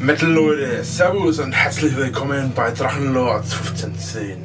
[0.00, 4.38] Metal Leute, Servus und herzlich willkommen bei Drachenlord 1510.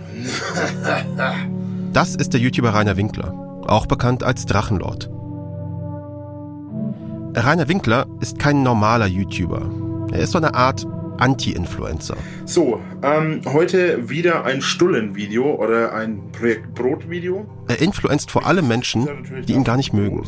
[1.93, 3.33] das ist der YouTuber Rainer Winkler,
[3.67, 5.11] auch bekannt als Drachenlord.
[7.35, 9.69] Rainer Winkler ist kein normaler YouTuber.
[10.11, 10.87] Er ist so eine Art
[11.19, 12.17] Anti-Influencer.
[12.45, 17.45] So, ähm, heute wieder ein Stullen-Video oder ein Projekt Brot-Video.
[17.67, 20.23] Er influenzt vor allem Menschen, die ihn gar nicht mögen.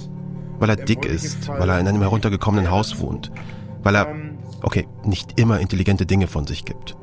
[0.60, 3.32] Weil er dick ist, weil er in einem heruntergekommenen Haus wohnt,
[3.84, 6.96] weil er, ähm, okay, nicht immer intelligente Dinge von sich gibt.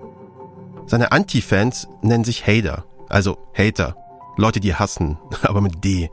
[0.86, 3.96] Seine Anti-Fans nennen sich Hater, also Hater,
[4.36, 6.10] Leute, die hassen, aber mit D,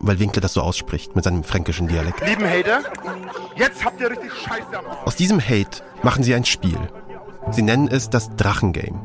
[0.00, 2.26] weil Winkler das so ausspricht mit seinem fränkischen Dialekt.
[2.26, 2.82] Lieben Hater,
[3.56, 6.78] jetzt habt ihr richtig Scheiße am Aus diesem Hate machen sie ein Spiel.
[7.50, 9.00] Sie nennen es das Drachengame.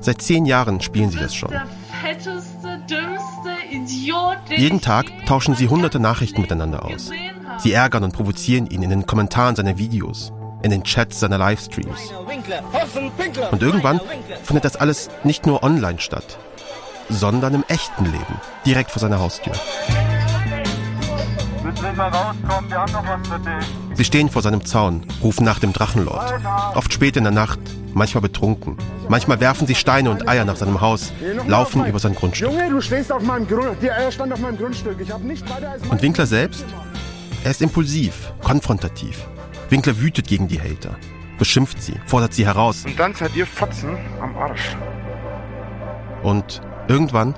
[0.00, 1.52] Seit zehn Jahren spielen sie das schon.
[4.50, 7.10] Jeden Tag tauschen sie hunderte Nachrichten miteinander aus.
[7.58, 10.32] Sie ärgern und provozieren ihn in den Kommentaren seiner Videos,
[10.64, 12.10] in den Chats seiner Livestreams.
[13.50, 14.00] Und irgendwann
[14.42, 16.38] findet das alles nicht nur online statt,
[17.10, 19.52] sondern im echten Leben, direkt vor seiner Haustür.
[23.94, 26.32] Sie stehen vor seinem Zaun, rufen nach dem Drachenlord.
[26.74, 27.60] Oft spät in der Nacht,
[27.92, 28.78] manchmal betrunken.
[29.08, 31.12] Manchmal werfen sie Steine und Eier nach seinem Haus,
[31.46, 32.50] laufen über sein Grundstück.
[32.50, 34.96] Junge, du stehst auf meinem Grund, die Eier stand auf meinem Grundstück.
[34.98, 36.64] Ich habe nicht weiter als Und Winkler selbst?
[37.44, 39.26] Er ist impulsiv, konfrontativ.
[39.70, 40.96] Winkler wütet gegen die Hater,
[41.38, 42.84] beschimpft sie, fordert sie heraus.
[42.84, 44.76] Und dann seid ihr Fotzen am Arsch.
[46.22, 47.34] Und irgendwann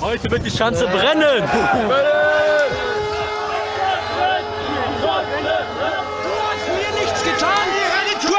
[0.00, 1.48] Heute wird die Schanze brennen!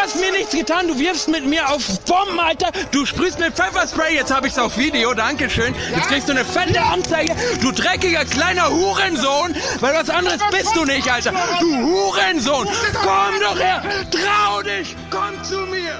[0.04, 0.88] hast mir nichts getan.
[0.88, 2.72] Du wirfst mit mir auf Bomben, Alter.
[2.92, 4.16] Du sprühst mit Pfefferspray.
[4.16, 5.14] Jetzt habe ich's auf Video.
[5.14, 5.74] Dankeschön.
[5.96, 7.36] Jetzt kriegst du eine fette Anzeige.
[7.62, 9.56] Du dreckiger kleiner Hurensohn.
[9.80, 11.34] Weil was anderes bist du nicht, Alter.
[11.60, 12.68] Du Hurensohn.
[12.94, 13.84] Komm doch her.
[14.12, 14.96] Trau dich.
[15.10, 16.00] Komm zu mir.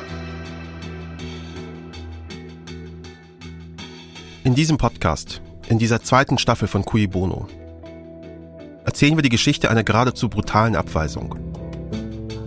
[4.44, 7.48] In diesem Podcast, in dieser zweiten Staffel von Cui Bono,
[8.84, 11.53] erzählen wir die Geschichte einer geradezu brutalen Abweisung.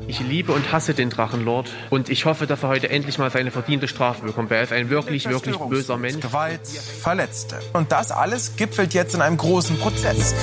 [0.09, 3.50] Ich liebe und hasse den Drachenlord und ich hoffe, dass er heute endlich mal seine
[3.50, 4.53] verdiente Strafe bekommt.
[4.53, 6.21] Er ist ein wirklich, wirklich böser Mensch.
[6.21, 7.59] Gewalt, Verletzte.
[7.72, 10.34] Und das alles gipfelt jetzt in einem großen Prozess.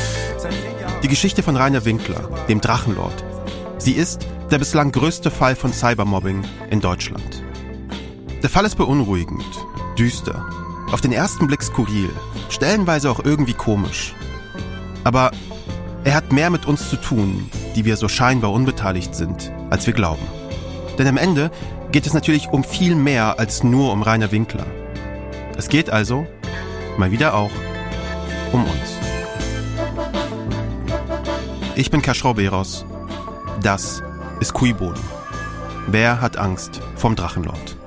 [1.02, 3.24] Die Geschichte von Rainer Winkler, dem Drachenlord.
[3.78, 7.44] Sie ist der bislang größte Fall von Cybermobbing in Deutschland.
[8.42, 9.46] Der Fall ist beunruhigend,
[9.98, 10.46] düster,
[10.92, 12.10] auf den ersten Blick skurril,
[12.50, 14.14] stellenweise auch irgendwie komisch.
[15.06, 15.32] Aber
[16.04, 19.94] er hat mehr mit uns zu tun, die wir so scheinbar unbeteiligt sind, als wir
[19.94, 20.26] glauben.
[20.98, 21.50] Denn am Ende
[21.92, 24.66] geht es natürlich um viel mehr als nur um Rainer Winkler.
[25.58, 26.28] Es geht also,
[26.98, 27.52] mal wieder auch,
[28.52, 28.98] um uns.
[31.76, 32.86] Ich bin Kaschrau Beros.
[33.62, 34.04] Das
[34.40, 34.96] ist Kuibon.
[35.88, 37.78] Wer hat Angst vom Drachenlord?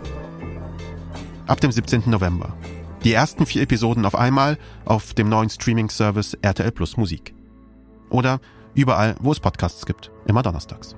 [1.47, 2.05] Ab dem 17.
[2.07, 2.57] November.
[3.05, 7.37] Die ersten vier Episoden auf einmal auf dem neuen Streaming-Service RTL Plus Musik.
[8.11, 8.41] Oder
[8.75, 10.11] überall, wo es Podcasts gibt.
[10.27, 10.97] Immer donnerstags.